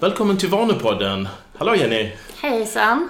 [0.00, 1.28] Välkommen till Vanepodden.
[1.58, 2.12] Hallå Jenny!
[2.42, 3.08] Hejsan!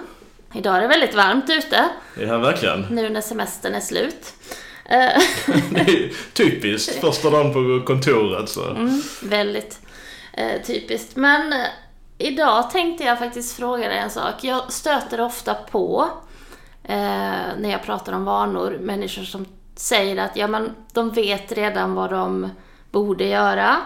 [0.53, 2.81] Idag är det väldigt varmt ute, Ja, verkligen.
[2.81, 4.33] nu när semestern är slut.
[4.89, 6.95] Det är typiskt.
[7.01, 8.69] Första dagen på kontoret så.
[8.69, 9.79] Mm, väldigt
[10.33, 11.15] eh, typiskt.
[11.15, 11.67] Men eh,
[12.17, 14.43] idag tänkte jag faktiskt fråga dig en sak.
[14.43, 16.09] Jag stöter ofta på,
[16.83, 16.95] eh,
[17.59, 19.45] när jag pratar om vanor, människor som
[19.75, 22.49] säger att ja, men de vet redan vad de
[22.91, 23.77] borde göra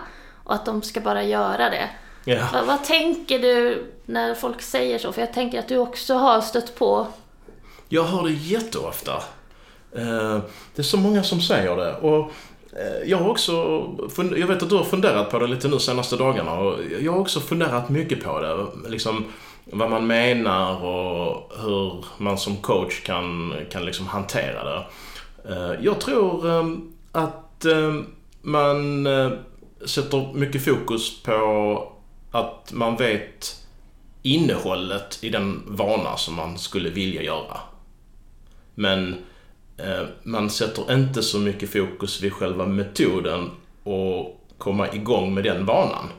[0.43, 1.89] och att de ska bara göra det.
[2.25, 2.47] Ja.
[2.53, 5.11] Vad, vad tänker du när folk säger så?
[5.11, 7.07] För jag tänker att du också har stött på
[7.89, 9.13] Jag hör det jätteofta.
[9.95, 10.39] Eh,
[10.75, 11.93] Det är så många som säger det.
[11.95, 12.31] Och
[12.79, 13.53] eh, jag har också,
[14.17, 17.19] jag vet att du har funderat på det lite nu senaste dagarna och jag har
[17.19, 18.89] också funderat mycket på det.
[18.89, 19.25] Liksom
[19.65, 24.85] vad man menar och hur man som coach kan, kan liksom hantera det.
[25.49, 26.65] Eh, Jag tror eh,
[27.11, 27.93] att eh,
[28.41, 29.07] man
[29.85, 31.91] sätter mycket fokus på
[32.35, 33.65] att man vet
[34.21, 37.57] innehållet i den vana som man skulle vilja göra.
[38.75, 39.15] Men
[39.77, 43.51] eh, man sätter inte så mycket fokus vid själva metoden
[43.83, 46.09] och komma igång med den vanan.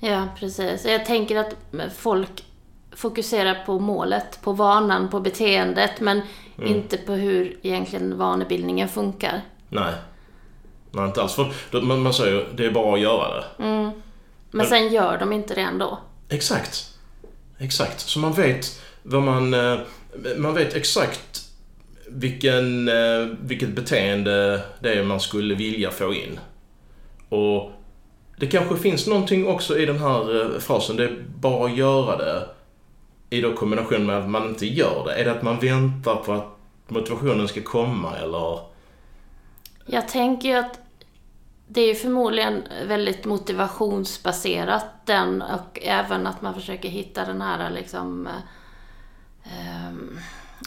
[0.00, 0.84] Ja, precis.
[0.84, 1.54] Jag tänker att
[1.96, 2.44] folk
[2.92, 6.20] fokuserar på målet, på vanan, på beteendet, men
[6.62, 9.40] inte på hur egentligen vanebildningen funkar.
[9.68, 9.94] Nej.
[10.90, 11.34] Nej, inte alls.
[11.34, 13.44] För man, man säger ju, det är bara att göra det.
[14.56, 15.98] Men sen gör de inte det ändå.
[16.28, 16.90] Exakt.
[17.58, 18.00] Exakt.
[18.00, 19.54] Så man vet vad man...
[19.54, 19.78] eh,
[20.36, 21.42] Man vet exakt
[22.08, 26.40] vilken, eh, vilket beteende det är man skulle vilja få in.
[27.28, 27.70] Och
[28.38, 32.16] det kanske finns någonting också i den här eh, frasen, det är bara att göra
[32.16, 32.48] det.
[33.30, 35.14] I då kombination med att man inte gör det.
[35.14, 36.46] Är det att man väntar på att
[36.88, 38.60] motivationen ska komma eller?
[39.86, 40.78] Jag tänker ju att
[41.68, 47.70] det är ju förmodligen väldigt motivationsbaserat den och även att man försöker hitta den här
[47.70, 48.28] liksom...
[49.44, 49.92] eh,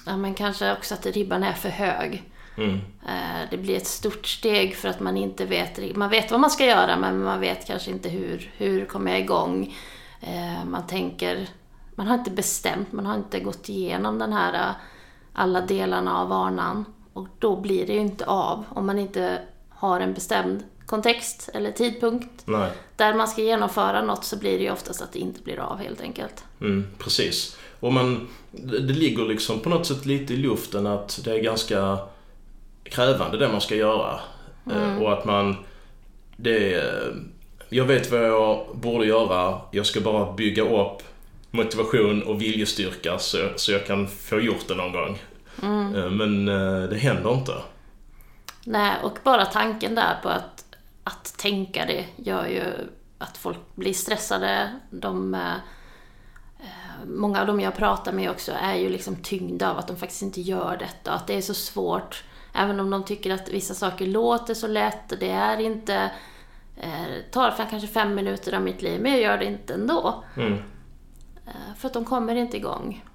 [0.06, 2.24] ja men kanske också att ribban är för hög.
[2.58, 2.76] Mm.
[3.08, 6.50] Eh, Det blir ett stort steg för att man inte vet, man vet vad man
[6.50, 9.76] ska göra men man vet kanske inte hur, hur kommer jag igång.
[10.22, 11.48] Eh, Man tänker,
[11.96, 14.76] man har inte bestämt, man har inte gått igenom den här eh,
[15.34, 16.86] alla delarna av vanan.
[17.14, 21.72] Och då blir det ju inte av om man inte har en bestämd kontext eller
[21.72, 22.72] tidpunkt Nej.
[22.96, 25.78] där man ska genomföra något så blir det ju oftast att det inte blir av
[25.78, 26.44] helt enkelt.
[26.62, 27.58] Mm, precis.
[27.80, 31.98] Och man, det ligger liksom på något sätt lite i luften att det är ganska
[32.84, 34.20] krävande det man ska göra.
[34.72, 35.56] Eh, Och att man,
[36.38, 37.14] det är,
[37.70, 41.04] jag vet vad jag borde göra, jag ska bara bygga upp
[41.52, 45.20] motivation och viljestyrka så, så jag kan få gjort det någon gång.
[45.96, 47.54] Eh, Men eh, det händer inte.
[48.66, 50.66] Nej, och bara tanken där på att,
[51.10, 52.64] att tänka det gör ju
[53.18, 54.72] att folk blir stressade.
[54.90, 55.54] De, eh,
[56.60, 59.98] eh, många av dem jag pratar med också är ju liksom tyngda av att de
[59.98, 61.12] faktiskt inte gör detta.
[61.12, 62.24] Att det är så svårt.
[62.54, 65.20] Även om de tycker att vissa saker låter så lätt.
[65.20, 66.12] Det är inte...
[66.78, 70.24] Eh, tar för kanske fem minuter av mitt liv, men jag gör det inte ändå.
[70.38, 70.54] Mm.
[71.46, 73.06] Eh, för att de kommer inte igång.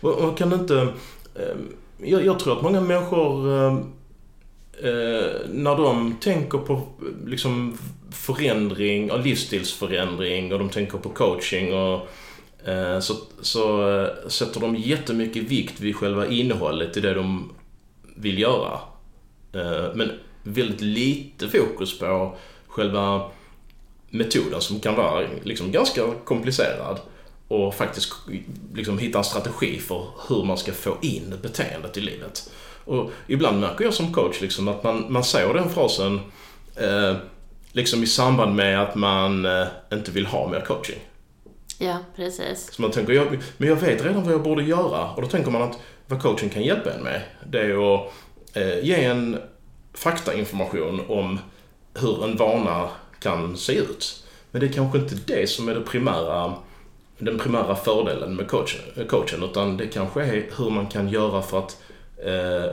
[0.00, 0.92] Och, och kan inte...
[1.98, 3.48] Jag, jag tror att många människor
[4.82, 6.82] eh, när de tänker på
[7.26, 7.78] liksom
[8.10, 12.08] förändring och livsstilsförändring och de tänker på coaching och
[12.68, 17.52] eh, så, så eh, sätter de jättemycket vikt vid själva innehållet i det de
[18.16, 18.80] vill göra.
[19.52, 23.30] Eh, men väldigt lite fokus på själva
[24.10, 26.98] metoden som kan vara liksom ganska komplicerad
[27.48, 28.12] och faktiskt
[28.74, 32.50] liksom hitta en strategi för hur man ska få in beteendet i livet.
[32.86, 36.20] Och ibland märker jag som coach liksom att man, man säger den frasen
[36.76, 37.16] eh,
[37.72, 40.98] liksom i samband med att man eh, inte vill ha mer coaching.
[41.78, 42.72] Ja, precis.
[42.72, 45.10] Så man tänker, jag, men jag vet redan vad jag borde göra.
[45.10, 48.12] Och då tänker man att vad coaching kan hjälpa en med, det är att
[48.52, 49.38] eh, ge en
[49.94, 51.38] faktainformation om
[51.94, 52.88] hur en vana
[53.20, 54.24] kan se ut.
[54.50, 56.54] Men det är kanske inte det som är det primära,
[57.18, 61.58] den primära fördelen med coachen, coachen utan det kanske är hur man kan göra för
[61.58, 61.82] att
[62.24, 62.72] eh,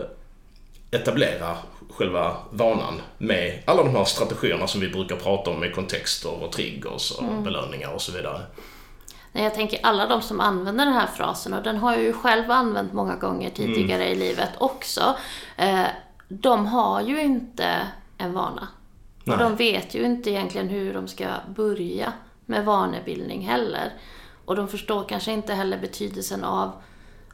[0.92, 1.58] etablera
[1.90, 6.52] själva vanan med alla de här strategierna som vi brukar prata om med kontexter och
[6.52, 8.42] triggers och belöningar och så vidare.
[9.32, 12.14] Nej, jag tänker alla de som använder den här frasen, och den har jag ju
[12.14, 15.16] själv använt många gånger tidigare i livet också.
[15.58, 15.86] Eh,
[16.28, 17.88] de har ju inte
[18.18, 18.68] en vana.
[19.24, 19.34] Nej.
[19.34, 21.26] Och de vet ju inte egentligen hur de ska
[21.56, 22.14] börja
[22.46, 23.94] med vanebildning heller.
[24.46, 26.72] Och de förstår kanske inte heller betydelsen av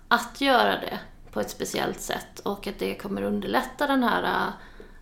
[0.07, 0.99] att göra det
[1.31, 4.53] på ett speciellt sätt och att det kommer underlätta den här eh,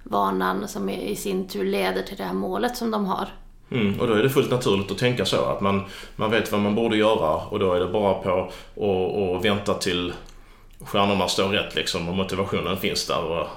[0.04, 3.28] vanan som i i sin tur leder till det här målet som de har.
[3.72, 5.46] Mm, och då är det fullt naturligt att tänka så.
[5.46, 5.86] Att man,
[6.16, 8.52] man vet vad man borde göra och då är det bara på
[9.38, 10.14] att vänta till
[10.80, 13.24] stjärnorna står rätt liksom och motivationen finns där.
[13.24, 13.48] Och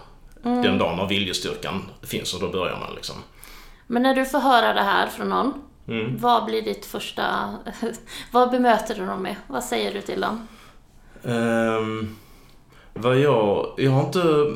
[0.44, 0.62] mm.
[0.62, 3.16] Den dagen när viljestyrkan finns och då börjar man liksom.
[3.86, 5.52] Men när du får höra det här från någon,
[5.88, 6.16] mm.
[6.18, 7.54] vad blir ditt första...
[8.32, 9.36] vad bemöter du dem med?
[9.46, 10.48] Vad säger du till dem?
[11.22, 12.16] Um,
[12.94, 13.74] vad jag...
[13.76, 14.54] Jag har inte...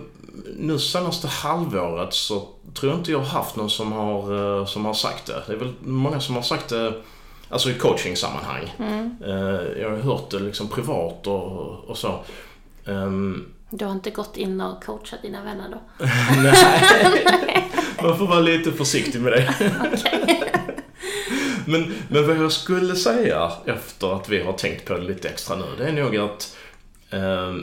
[0.57, 4.85] Nu senaste halvåret så tror jag inte jag har haft någon som har, eh, som
[4.85, 5.43] har sagt det.
[5.47, 7.03] Det är väl många som har sagt det
[7.49, 8.75] Alltså i coaching-sammanhang.
[8.79, 9.17] Mm.
[9.25, 12.21] Uh, jag har hört det liksom privat och, och så.
[12.85, 16.05] Um, du har inte gått in och coachat dina vänner då?
[16.43, 17.71] Nej,
[18.03, 19.55] man får vara lite försiktig med det.
[21.67, 25.57] men, men vad jag skulle säga efter att vi har tänkt på det lite extra
[25.57, 26.57] nu, det är nog att
[27.11, 27.55] eh,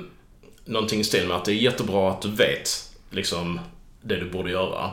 [0.66, 3.60] någonting i stil med att det är jättebra att du vet liksom
[4.02, 4.92] det du borde göra.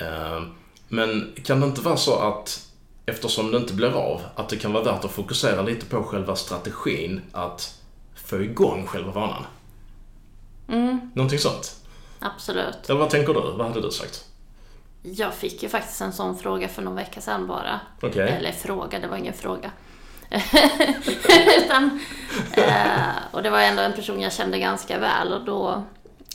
[0.00, 0.42] Eh,
[0.88, 2.70] men kan det inte vara så att
[3.06, 6.36] eftersom det inte blir av, att det kan vara värt att fokusera lite på själva
[6.36, 7.78] strategin att
[8.14, 9.44] få igång själva vanan?
[10.68, 11.10] Mm.
[11.14, 11.76] Någonting sånt.
[12.18, 12.88] Absolut.
[12.88, 13.40] Eller vad tänker du?
[13.40, 14.24] Vad hade du sagt?
[15.02, 17.80] Jag fick ju faktiskt en sån fråga för någon vecka sedan bara.
[18.02, 18.28] Okay.
[18.28, 19.70] Eller fråga, det var ingen fråga.
[21.58, 22.00] Utan,
[22.52, 25.82] eh, och det var ändå en person jag kände ganska väl och då,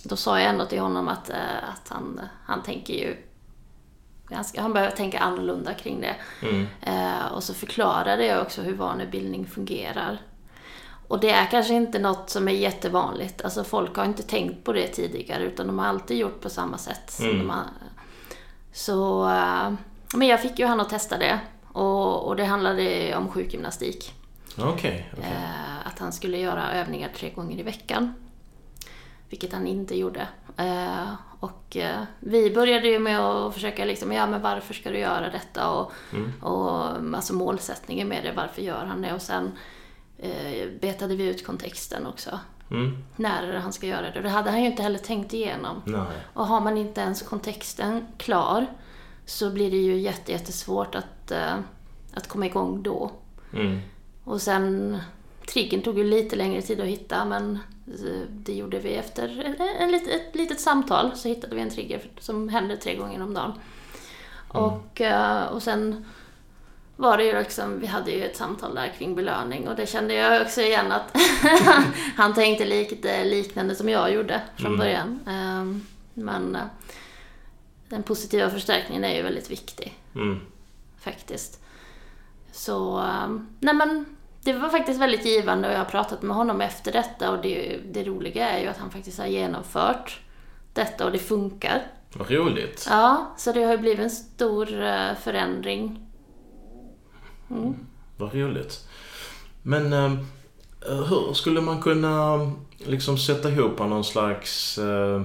[0.03, 3.17] då sa jag ändå till honom att, eh, att han, han tänker ju
[4.29, 6.15] ganska, han behöver tänka annorlunda kring det.
[6.47, 6.67] Mm.
[6.81, 10.21] Eh, och så förklarade jag också hur vanebildning fungerar.
[11.07, 13.41] Och det är kanske inte något som är jättevanligt.
[13.41, 16.77] Alltså folk har inte tänkt på det tidigare utan de har alltid gjort på samma
[16.77, 17.19] sätt.
[17.19, 17.49] Mm.
[17.49, 17.63] Har...
[18.73, 19.73] Så, eh,
[20.15, 21.39] men jag fick ju han att testa det.
[21.75, 24.13] Och, och det handlade om sjukgymnastik.
[24.57, 25.31] Okay, okay.
[25.31, 28.13] Eh, att han skulle göra övningar tre gånger i veckan.
[29.29, 30.27] Vilket han inte gjorde.
[30.57, 31.77] Eh, och
[32.19, 35.71] vi började ju med att försöka liksom, ja men varför ska du göra detta?
[35.71, 36.33] Och, mm.
[36.41, 39.13] och alltså målsättningen med det, varför gör han det?
[39.13, 39.51] Och sen
[40.17, 42.39] eh, betade vi ut kontexten också.
[42.71, 43.03] Mm.
[43.15, 44.17] När han ska göra det.
[44.17, 45.81] Och det hade han ju inte heller tänkt igenom.
[45.85, 46.17] Nej.
[46.33, 48.65] Och har man inte ens kontexten klar
[49.25, 51.59] så blir det ju jättesvårt att, eh,
[52.13, 53.11] att komma igång då.
[53.53, 53.79] Mm.
[54.23, 54.97] Och sen,
[55.47, 59.91] triggern tog ju lite längre tid att hitta men eh, det gjorde vi efter en,
[59.91, 63.51] lit, ett litet samtal så hittade vi en trigger som hände tre gånger om dagen.
[64.53, 64.65] Mm.
[64.65, 66.05] Och, eh, och sen
[66.95, 70.13] var det ju liksom, vi hade ju ett samtal där kring belöning och det kände
[70.13, 71.17] jag också igen att
[72.15, 74.79] han tänkte lite liknande som jag gjorde från mm.
[74.79, 75.19] början.
[75.27, 76.57] Ehm, men
[77.89, 79.97] den positiva förstärkningen är ju väldigt viktig.
[80.15, 80.39] Mm.
[81.05, 81.63] Faktiskt.
[82.51, 84.05] Så, ehm, nej men
[84.43, 87.79] det var faktiskt väldigt givande och jag har pratat med honom efter detta och det,
[87.91, 90.19] det roliga är ju att han faktiskt har genomfört
[90.73, 91.87] detta och det funkar.
[92.13, 92.87] Vad roligt.
[92.89, 96.05] Ja, så det har ju blivit en stor eh, förändring
[97.49, 97.75] Mm.
[98.17, 98.87] Vad roligt.
[99.61, 100.11] Men eh,
[100.81, 102.39] hur skulle man kunna
[102.77, 105.21] liksom sätta ihop någon slags eh,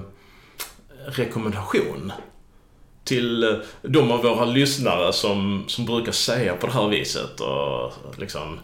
[1.05, 2.11] rekommendation
[3.11, 8.19] till eh, de av våra lyssnare som, som brukar säga på det här viset och
[8.19, 8.59] liksom...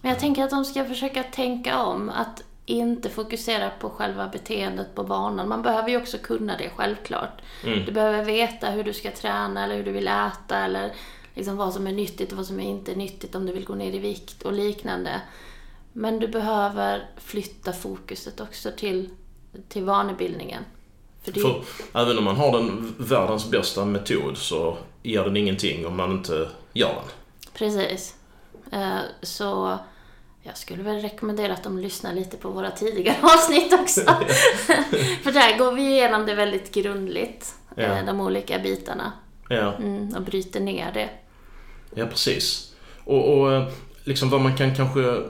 [0.00, 2.10] Men jag tänker att de ska försöka tänka om.
[2.10, 5.48] Att inte fokusera på själva beteendet på banan.
[5.48, 7.42] Man behöver ju också kunna det självklart.
[7.64, 7.84] Mm.
[7.84, 10.92] Du behöver veta hur du ska träna eller hur du vill äta eller
[11.34, 13.74] liksom vad som är nyttigt och vad som är inte nyttigt om du vill gå
[13.74, 15.20] ner i vikt och liknande.
[15.92, 19.10] Men du behöver flytta fokuset också till,
[19.68, 20.64] till vanebildningen.
[21.22, 21.40] För, det...
[21.40, 21.62] För
[21.94, 26.48] även om man har den världens bästa metod så ger den ingenting om man inte
[26.72, 27.04] gör den.
[27.54, 28.14] Precis.
[28.72, 29.78] Eh, så
[30.42, 34.00] jag skulle väl rekommendera att de lyssnar lite på våra tidigare avsnitt också.
[35.22, 37.82] För där går vi igenom det väldigt grundligt, ja.
[37.82, 39.12] Eh, de olika bitarna.
[39.48, 39.74] Ja.
[39.74, 41.08] Mm, och bryter ner det.
[41.94, 42.74] Ja, precis.
[43.04, 43.68] Och, och eh,
[44.04, 45.22] liksom vad man kan kanske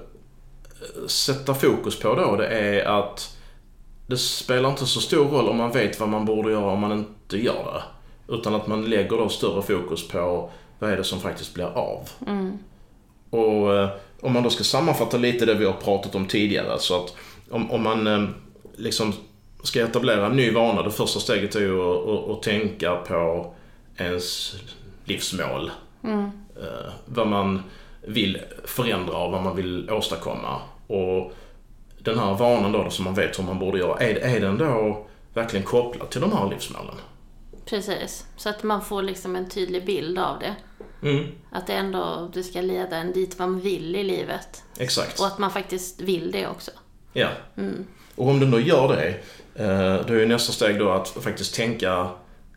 [1.07, 3.38] sätta fokus på då, det är att
[4.09, 6.93] det spelar inte så stor roll om man vet vad man borde göra om man
[6.93, 7.83] inte gör det.
[8.35, 12.09] Utan att man lägger då större fokus på vad är det som faktiskt blir av.
[12.27, 12.59] Mm.
[13.31, 13.89] Och eh,
[14.21, 16.79] om man då ska sammanfatta lite det vi har pratat om tidigare.
[16.79, 17.15] Så att
[17.51, 18.35] om, om man
[18.77, 19.13] liksom
[19.63, 23.55] ska etablera en ny vana, det första steget är ju att, att, att tänka på
[23.97, 24.57] ens
[25.05, 25.71] livsmål.
[26.05, 27.63] Mm eh, vad man
[28.07, 30.61] vill förändra och vad man vill åstadkomma.
[30.87, 31.33] Och
[31.99, 35.07] den här vanan då, som man vet hur man borde göra, är, är den då
[35.35, 36.95] verkligen kopplad till de här livsmålen?
[37.65, 40.57] Precis, så att man får liksom en tydlig bild av det.
[41.03, 41.27] Mm.
[41.51, 44.65] Att det ändå det ska leda en dit man vill i livet.
[44.79, 45.21] Exakt.
[45.21, 46.71] Och att man faktiskt vill det också.
[47.13, 47.29] Ja.
[47.57, 47.87] Mm.
[48.15, 49.09] Och om den då gör det,
[49.65, 52.11] eh, då är nästa steg då att faktiskt tänka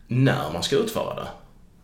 [0.06, 1.28] när man ska utföra det.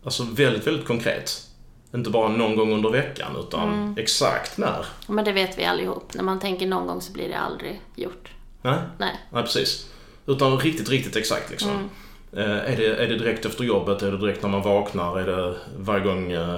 [0.03, 1.48] Alltså väldigt, väldigt konkret.
[1.95, 4.85] Inte bara någon gång under veckan utan exakt när.
[5.07, 6.13] Men det vet vi allihop.
[6.13, 8.29] När man tänker någon gång så blir det aldrig gjort.
[8.61, 9.19] Nej, Nej.
[9.31, 9.89] Nej precis.
[10.25, 11.89] Utan riktigt, riktigt exakt liksom.
[12.33, 14.01] Eh, är, det, är det direkt efter jobbet?
[14.01, 15.19] Är det direkt när man vaknar?
[15.19, 16.55] Är det varje gång eh,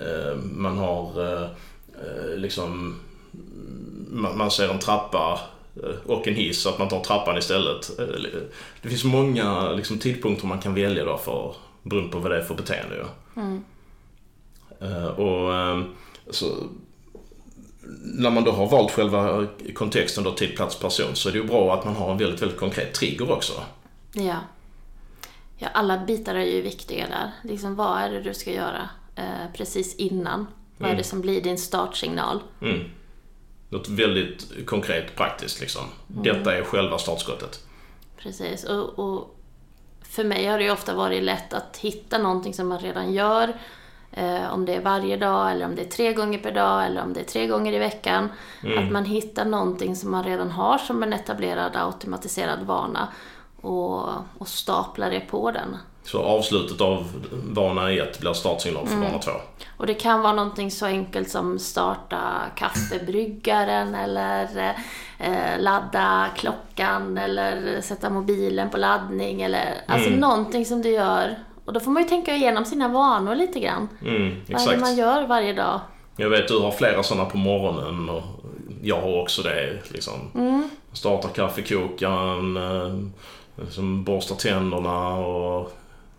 [0.00, 3.00] eh, man har eh, eh, liksom
[4.10, 5.40] man, man ser en trappa
[5.82, 7.90] eh, och en hiss, att man tar trappan istället.
[8.82, 12.42] Det finns många liksom, tidpunkter man kan välja då för, beroende på vad det är
[12.42, 12.94] för beteende.
[12.94, 13.02] ju.
[13.42, 13.58] Eh,
[15.16, 15.82] och eh,
[16.30, 16.46] så,
[18.02, 21.44] när man då har valt själva kontexten då, tid, plats, person så är det ju
[21.44, 23.52] bra att man har en väldigt, väldigt konkret trigger också.
[24.12, 24.36] Ja.
[25.58, 27.30] Ja, alla bitar är ju viktiga där.
[27.42, 30.46] Liksom, vad är det du ska göra eh, precis innan?
[30.78, 32.42] Vad är det som blir din startsignal?
[32.62, 32.90] Mm.
[33.68, 35.82] Något väldigt konkret praktiskt liksom.
[36.06, 37.64] Detta är själva startskottet.
[38.18, 38.64] Precis.
[38.64, 39.36] Och, och
[40.02, 43.54] för mig har det ju ofta varit lätt att hitta någonting som man redan gör.
[44.12, 47.02] Eh, om det är varje dag eller om det är tre gånger per dag eller
[47.02, 48.28] om det är tre gånger i veckan.
[48.78, 53.08] Att man hittar någonting som man redan har som en etablerad automatiserad vana
[53.60, 55.76] och, och staplar det på den.
[56.04, 59.30] Så avslutet av vana 1 blir startsignal för vana 2.
[59.76, 62.20] Och det kan vara någonting så enkelt som starta
[62.56, 64.74] kaffebryggaren eller
[65.18, 71.36] eh, ladda klockan eller sätta mobilen på laddning eller alltså någonting som du gör.
[71.64, 73.88] Och då får man ju tänka igenom sina vanor lite grann.
[74.06, 74.80] Mm, Vad exakt.
[74.80, 75.80] man gör varje dag?
[76.16, 78.22] Jag vet du har flera sådana på morgonen och
[78.82, 79.78] jag har också det.
[79.92, 80.68] Liksom.
[80.92, 83.12] Startar kaffekokaren,
[83.56, 85.72] liksom borstar tänderna och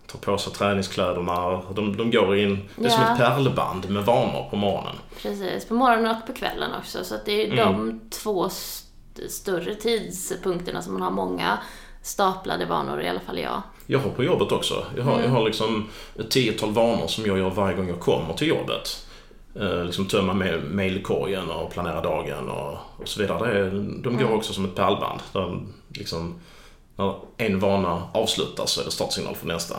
[0.07, 1.61] tar på sig träningskläderna.
[1.75, 3.11] De, de går in, det är som Ja.
[3.11, 4.95] ett pärlband med vanor på morgonen.
[5.21, 7.03] Precis, på morgonen och på kvällen också.
[7.03, 11.57] Så det är de två st- större tidspunkterna som man har många
[12.03, 13.61] staplade vanor, i alla fall jag.
[13.91, 14.85] Jag har på jobbet också.
[14.97, 18.33] Jag har, jag har liksom ett tiotal vanor som jag gör varje gång jag kommer
[18.33, 19.05] till jobbet.
[19.59, 23.63] Eh, liksom tömma ma- mailkorgen och planera dagen och, och så vidare.
[23.63, 23.69] Det,
[24.01, 25.19] de går också som ett pärlband.
[25.33, 26.35] Där liksom,
[26.95, 29.75] när en vana avslutas så är det startsignal för nästa.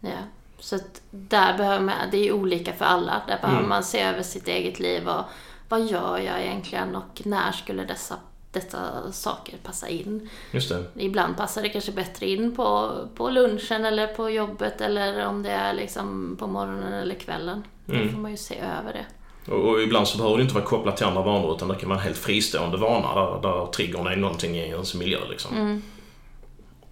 [0.00, 0.10] Ja.
[0.58, 0.78] Så
[1.10, 3.22] där behöver man, det är ju olika för alla.
[3.28, 5.24] Där behöver man se över sitt eget liv och
[5.68, 8.14] vad gör jag egentligen och när skulle dessa,
[8.56, 10.28] dessa saker passa in?
[10.50, 10.84] Just det.
[10.96, 15.50] Ibland passar det kanske bättre in på, på lunchen eller på jobbet eller om det
[15.50, 17.64] är liksom på morgonen eller kvällen.
[17.86, 19.06] Då får man ju se över det.
[19.52, 21.88] Och, och ibland så behöver det inte vara kopplat till andra vanor utan det kan
[21.88, 25.18] vara en helt fristående vana där, där triggern är någonting i ens miljö.
[25.30, 25.82] Liksom.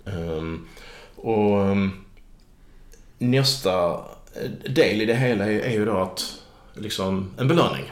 [0.07, 0.67] Ehm,
[1.17, 1.91] och ehm,
[3.19, 4.01] nästa
[4.69, 6.41] del i det hela är, är ju då att
[6.75, 7.91] liksom en belöning.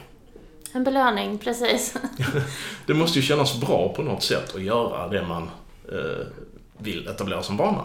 [0.73, 1.95] En belöning, precis.
[2.87, 5.51] Det måste ju kännas bra på något sätt att göra det man
[5.93, 6.27] eh,
[6.79, 7.85] vill etablera som vana.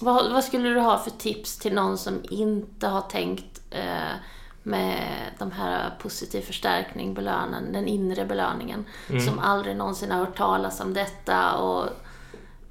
[0.00, 4.16] vad, vad skulle du ha för tips till någon som inte har tänkt eh,
[4.62, 8.84] med de här positiv förstärkning, belönen, den inre belöningen.
[9.26, 11.88] Som aldrig någonsin har hört talas om detta och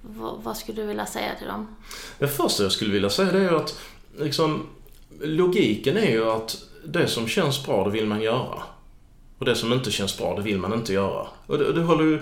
[0.02, 1.76] vad, vad skulle du vilja säga till dem?
[2.20, 3.80] Det första jag skulle vilja säga det är att
[4.20, 4.68] liksom,
[5.22, 8.64] logiken är ju att det som känns bra, det vill man göra.
[9.40, 11.28] Och det som inte känns bra, det vill man inte göra.
[11.48, 12.22] Och det, det håller ju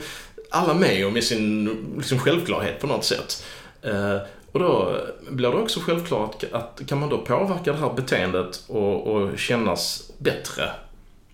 [0.50, 3.46] alla med om i sin liksom, självklarhet på något sätt.
[3.82, 4.18] Eh,
[4.52, 4.98] och då
[5.30, 10.12] blir det också självklart att kan man då påverka det här beteendet och, och kännas
[10.18, 10.70] bättre,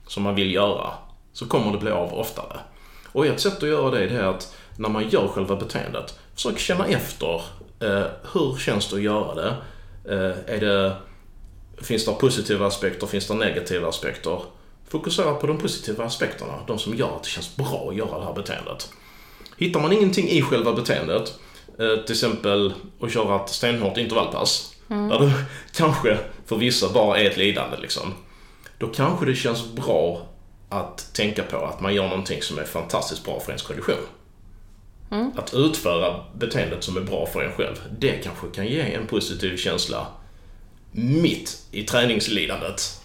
[0.07, 0.93] som man vill göra,
[1.33, 2.59] så kommer det bli av oftare.
[3.11, 6.59] Och ett sätt att göra det, det är att när man gör själva beteendet, försök
[6.59, 7.41] känna efter.
[7.79, 9.55] Eh, hur känns det att göra det?
[10.05, 10.95] Eh, är det
[11.81, 13.07] finns det positiva aspekter?
[13.07, 14.41] Finns det negativa aspekter?
[14.91, 18.25] Fokusera på de positiva aspekterna, de som gör att det känns bra att göra det
[18.25, 18.89] här beteendet.
[19.57, 21.33] Hittar man ingenting i själva beteendet,
[21.79, 25.33] eh, till exempel att köra ett stenhårt intervallpass, där det
[25.75, 28.13] kanske för vissa bara är ett lidande liksom.
[28.77, 30.21] Då kanske det känns bra
[30.69, 33.95] att tänka på att man gör någonting som är fantastiskt bra för ens kondition.
[35.35, 39.57] Att utföra beteendet som är bra för en själv, det kanske kan ge en positiv
[39.57, 40.07] känsla
[40.91, 43.01] mitt i träningslidandet.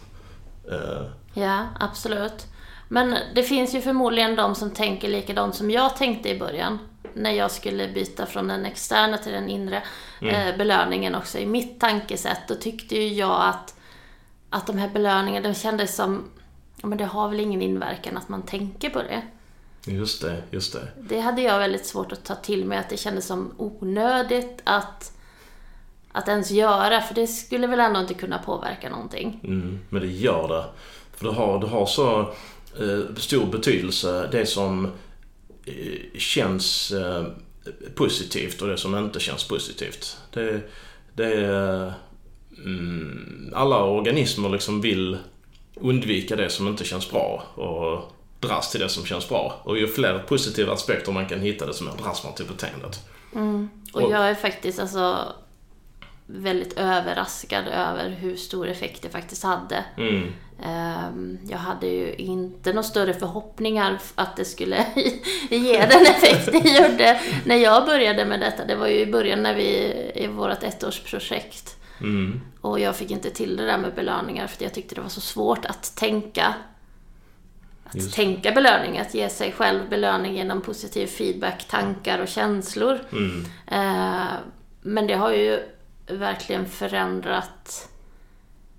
[1.37, 2.47] Ja, absolut.
[2.89, 6.79] Men det finns ju förmodligen de som tänker likadant som jag tänkte i början.
[7.15, 9.83] När jag skulle byta från den externa till den inre
[10.21, 11.39] eh, belöningen också.
[11.39, 13.75] I mitt tankesätt, då tyckte ju jag att,
[14.51, 16.25] att de här belöningarna, de kändes som,
[16.83, 19.23] men det har väl ingen inverkan att man tänker på det.
[19.87, 20.89] Just det, just det.
[21.01, 25.13] Det hade jag väldigt svårt att ta till mig, att det kändes som onödigt att,
[26.13, 29.41] att ens göra, för det skulle väl ändå inte kunna påverka någonting.
[29.45, 30.65] Mm, men det gör det.
[31.17, 32.21] För det har, det har så
[32.81, 34.85] eh, stor betydelse, det som
[35.65, 37.25] eh, känns eh,
[37.95, 40.19] positivt och det som inte känns positivt.
[40.33, 40.61] Det,
[41.15, 41.95] det, är,
[42.65, 45.19] mm, alla organismer liksom vill
[45.75, 49.61] undvika det som inte känns bra och dras till det som känns bra.
[49.65, 53.01] Och ju fler positiva aspekter man kan hitta, desto mer dras man till beteendet.
[53.35, 53.69] Mm.
[53.93, 55.33] Och jag är faktiskt alltså
[56.27, 59.85] väldigt överraskad över hur stor effekt det faktiskt hade.
[59.97, 60.33] Mm.
[60.63, 64.87] Ehm, Jag hade ju inte några större förhoppningar att det skulle
[65.51, 68.65] ge den effekt det gjorde när jag började med detta.
[68.65, 71.77] Det var ju i början när vi, i vårt ettårsprojekt.
[72.01, 72.41] Mm.
[72.61, 75.21] Och jag fick inte till det där med belöningar för jag tyckte det var så
[75.21, 76.55] svårt att tänka.
[77.85, 78.15] Att Just.
[78.15, 82.99] tänka belöning, att ge sig själv belöning genom positiv feedback, tankar och känslor.
[83.13, 83.45] Mm.
[83.67, 84.27] Eh,
[84.83, 85.61] Men det har ju
[86.07, 87.89] verkligen förändrat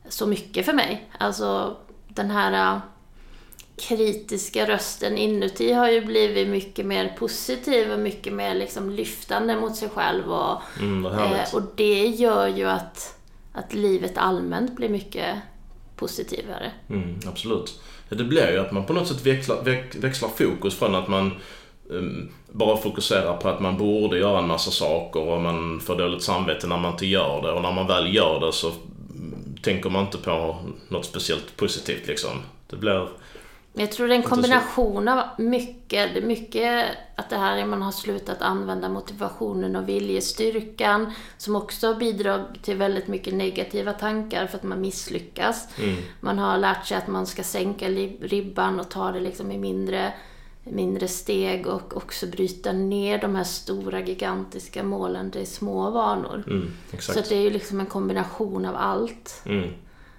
[0.09, 1.09] så mycket för mig.
[1.19, 2.79] Alltså den här eh,
[3.87, 9.75] kritiska rösten inuti har ju blivit mycket mer positiv och mycket mer liksom lyftande mot
[9.75, 10.31] sig själv.
[10.33, 13.19] Och, Mm, eh, och det gör ju att,
[13.53, 15.35] att livet allmänt blir mycket
[15.95, 16.71] positivare.
[16.89, 17.81] Mm, absolut.
[18.09, 21.31] Det blir ju att man på något sätt växlar, väx, växlar fokus från att man
[21.89, 26.23] um, bara fokuserar på att man borde göra en massa saker och man får dåligt
[26.23, 28.71] samvete när man inte gör det och när man väl gör det så
[29.61, 30.55] tänker man inte på
[30.87, 32.41] något speciellt positivt liksom.
[32.67, 33.09] Det blir...
[33.73, 36.85] Jag tror det är en kombination av mycket, mycket
[37.15, 42.77] att det här är man har slutat använda motivationen och viljestyrkan som också bidrar till
[42.77, 45.67] väldigt mycket negativa tankar för att man misslyckas.
[45.83, 47.89] Mm, Man har lärt sig att man ska sänka
[48.21, 50.13] ribban och ta det liksom i mindre,
[50.71, 56.43] mindre steg och också bryta ner de här stora gigantiska målen till små vanor.
[56.47, 59.41] mm, Så det är ju liksom en kombination av allt.
[59.45, 59.69] Mm,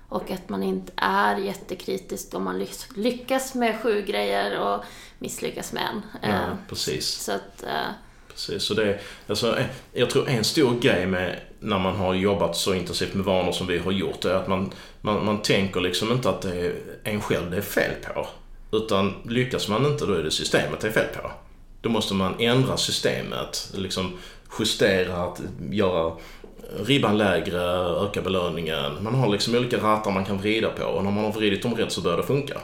[0.08, 4.84] Och att man inte är jättekritisk om man lyck- lyckas med sju grejer och
[5.18, 6.02] misslyckas med en.
[6.22, 7.06] ja, Eh, precis.
[7.08, 7.90] Så att, eh,
[8.28, 12.56] Precis, så det, alltså, eh, jag tror en stor grej med när man har jobbat
[12.56, 16.12] så intensivt med vanor som vi har gjort är att man, man, man tänker liksom
[16.12, 18.26] inte att det är en själv det är fel på.
[18.72, 21.30] Utan lyckas man inte då är det systemet det är fel på.
[21.80, 24.12] Då måste man ändra systemet, liksom
[24.58, 26.12] justera, att göra
[26.84, 27.60] ribban lägre,
[28.06, 29.02] öka belöningen.
[29.04, 31.74] Man har liksom olika rattar man kan vrida på och när man har vridit dem
[31.74, 32.58] rätt så börjar det funka.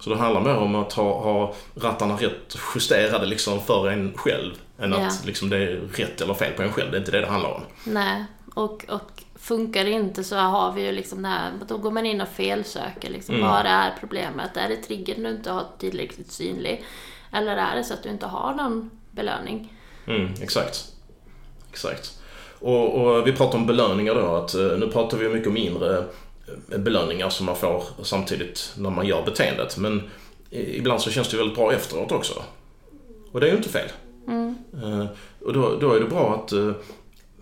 [0.00, 4.52] Så det handlar mer om att ha, ha rattarna rätt justerade liksom för en själv.
[4.78, 5.10] Än att Ja.
[5.26, 6.90] liksom det är rätt eller fel på en själv.
[6.90, 7.62] Det är inte det det handlar om.
[7.84, 8.24] nej.
[8.54, 12.06] Och, och funkar det inte så har vi ju liksom det här, då går man
[12.06, 13.34] in och felsöker liksom.
[13.34, 13.48] Mm.
[13.48, 14.56] Vad är problemet?
[14.56, 16.84] Är det triggern du inte har tillräckligt synlig?
[17.32, 19.72] Eller är det så att du inte har någon belöning?
[20.06, 20.92] Mm, exakt.
[21.70, 22.18] Exakt.
[22.58, 24.34] Och, och vi pratar om belöningar då.
[24.34, 26.04] Att, eh, nu pratar vi mycket om inre
[26.72, 29.76] eh, belöningar som man får samtidigt när man gör beteendet.
[29.76, 30.10] Men
[30.50, 32.42] ibland så känns det väldigt bra efteråt också.
[33.32, 33.88] Och det är ju inte fel.
[34.82, 35.06] Eh,
[35.40, 36.52] Och då, då är det bra att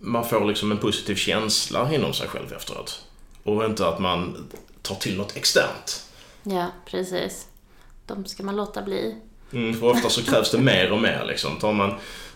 [0.01, 3.05] man får liksom en positiv känsla inom sig själv efteråt.
[3.43, 4.49] Och inte att man
[4.83, 6.07] tar till något externt.
[6.43, 7.47] Ja, precis.
[8.07, 9.17] De ska man låta bli.
[9.53, 11.57] Mm, för ofta så krävs det mer och mer liksom.
[11.57, 11.91] Tar man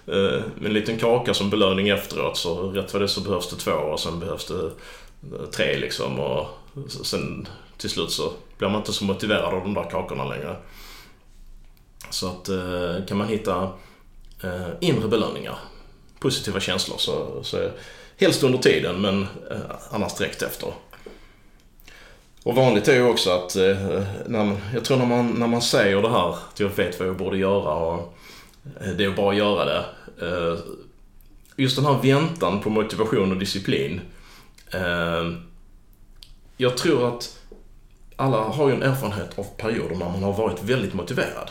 [0.06, 3.72] eh, en liten kaka som belöning efteråt så rätt vad det så behövs det två
[3.72, 6.20] och sen behövs det eh, tre liksom.
[6.20, 6.46] Och
[7.04, 7.48] sen
[7.78, 10.56] till slut så blir man inte så motiverad av de där kakorna längre.
[12.10, 13.62] Så att eh, kan man hitta
[14.42, 15.58] eh, inre belöningar,
[16.24, 17.70] positiva känslor så, så
[18.16, 19.58] helst under tiden men eh,
[19.90, 20.72] annars direkt efter.
[22.42, 26.02] Och vanligt är ju också att, eh, när jag tror när man, när man säger
[26.02, 28.18] det här, att jag vet vad jag borde göra och
[28.80, 29.84] eh, det är bara att göra det.
[31.56, 34.00] Just den här väntan på motivation och disciplin.
[36.56, 37.38] Jag tror att
[38.16, 41.50] alla har ju en erfarenhet av perioder när man har varit väldigt motiverad.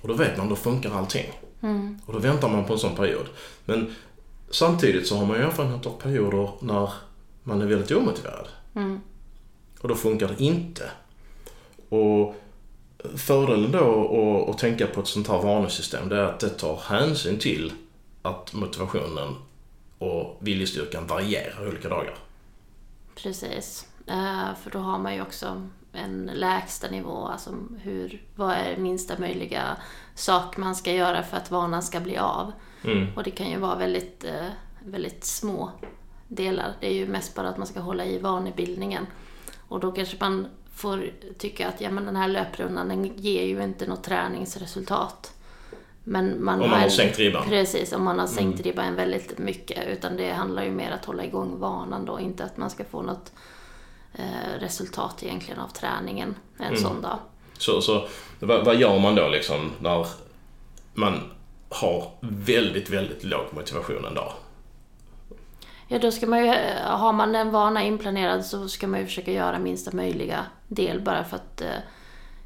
[0.00, 1.32] Och då vet man, då funkar allting.
[2.06, 3.26] Och då väntar man på en sån period.
[3.64, 3.94] Men
[4.50, 6.92] samtidigt så har man ju erfarenhet av perioder när
[7.42, 8.48] man är väldigt omotiverad.
[9.80, 10.90] Och då funkar det inte.
[11.88, 12.34] Och
[13.16, 17.38] fördelen då att, tänka på ett sånt här vanesystem det är att det tar hänsyn
[17.38, 17.72] till
[18.22, 19.34] att motivationen
[19.98, 22.14] och viljestyrkan varierar olika dagar.
[23.14, 23.86] Precis.
[24.06, 27.50] Eh, för då har man ju också en lägsta nivå, alltså
[27.82, 29.76] hur, vad är minsta möjliga
[30.14, 32.52] sak man ska göra för att vanan ska bli av.
[32.84, 33.06] Mm.
[33.16, 34.46] Och det kan ju vara väldigt, eh,
[34.84, 35.70] väldigt små
[36.28, 36.72] delar.
[36.80, 39.06] Det är ju mest bara att man ska hålla i vanebildningen.
[39.68, 43.62] Och då kanske man får tycka att ja, men den här löprundan den ger ju
[43.62, 45.34] inte något träningsresultat.
[46.04, 47.44] Men man Om man har sänkt ribban.
[47.48, 49.88] Precis, om man har sänkt ribban väldigt mycket.
[49.88, 53.02] Utan det handlar ju mer att hålla igång vanan då, inte att man ska få
[53.02, 53.32] något
[54.58, 57.18] resultat egentligen av träningen en sån dag.
[57.58, 58.08] Så, så
[58.40, 60.06] vad, vad gör man då liksom när
[60.94, 61.30] man
[61.68, 64.32] har väldigt, väldigt låg motivation en dag?
[65.88, 69.32] Ja, då ska man ju, har man en vana inplanerad så ska man ju försöka
[69.32, 71.78] göra minsta möjliga del bara för att, eh,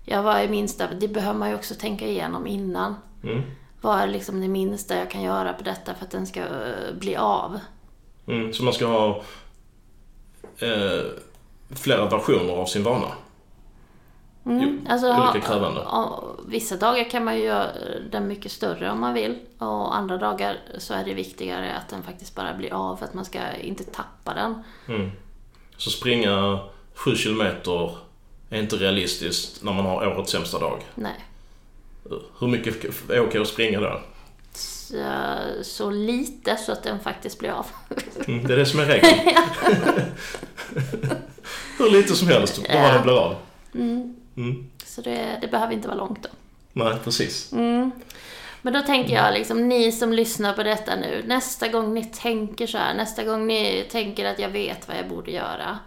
[0.05, 2.95] ja vad är minsta, det behöver man ju också tänka igenom innan.
[3.25, 3.43] Mm.
[3.81, 6.95] Vad är liksom det minsta jag kan göra på detta för att den ska eh,
[6.99, 7.59] bli av?
[8.27, 8.53] Mm.
[8.53, 9.23] Så man ska ha
[10.59, 11.05] eh,
[11.75, 13.09] flera versioner av sin vana.
[14.45, 15.87] Jo, Alltså, olika krävande.
[16.47, 17.67] vissa dagar kan man ju göra
[18.11, 19.39] den mycket större om man vill.
[19.59, 23.15] Och andra dagar så är det viktigare att den faktiskt bara blir av för att
[23.15, 24.63] man ska inte tappa den.
[24.89, 25.11] Mm.
[25.77, 26.61] Så springa
[26.95, 27.97] 7 kilometer
[28.51, 30.81] är inte realistiskt när man har årets sämsta dag.
[30.95, 31.25] Nej.
[32.39, 34.01] Hur mycket är okej att springa då?
[34.93, 37.67] Så, så lite så att den faktiskt blir av.
[38.29, 39.15] Mm, det är det som är regeln.
[41.79, 42.93] Hur lite som helst, bara Ja.
[42.93, 43.37] den blir av.
[43.75, 44.17] Mm.
[44.37, 44.71] Mm.
[44.85, 46.29] Så det, det behöver inte vara långt då.
[46.73, 47.53] Nej, precis.
[47.53, 47.91] Mm.
[48.63, 52.67] Men då tänker jag liksom, ni som lyssnar på detta nu, nästa gång ni tänker
[52.67, 55.79] så här, nästa gång ni tänker att jag vet vad jag borde göra,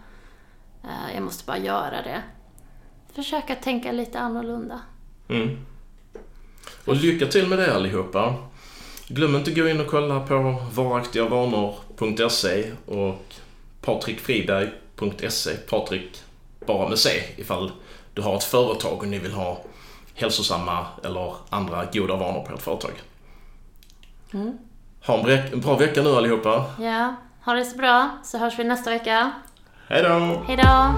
[0.84, 2.22] eh, jag måste bara göra det.
[3.14, 4.80] Försök att tänka lite annorlunda.
[5.28, 5.58] Mm.
[6.84, 8.34] Och lycka till med det allihopa.
[9.08, 13.22] Glöm inte att gå in och kolla på varaktigavanor.se och
[13.80, 15.56] patrikfriberg.se.
[15.56, 16.22] Patrik
[16.66, 17.72] bara med C ifall
[18.14, 19.58] du har ett företag och ni vill ha
[20.14, 22.92] hälsosamma eller andra goda vanor på ert företag.
[24.34, 24.58] Mm.
[25.06, 26.64] Ha en bra- vecka nu allihopa.
[26.80, 27.14] Ja,
[27.44, 29.30] ha det så bra, så hörs vi nästa vecka.
[29.88, 30.42] Hej då!
[30.46, 30.94] Hej då!